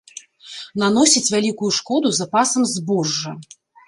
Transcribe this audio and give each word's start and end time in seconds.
Наносіць 0.83 1.29
вялікую 1.33 1.69
шкоду 1.79 2.07
запасам 2.21 2.65
збожжа. 2.73 3.35